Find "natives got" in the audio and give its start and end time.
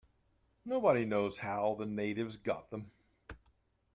1.85-2.71